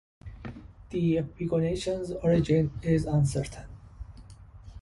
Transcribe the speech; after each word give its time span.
The 0.89 1.17
epigonation's 1.17 2.11
origin 2.11 2.71
is 2.81 3.05
uncertain. 3.05 3.67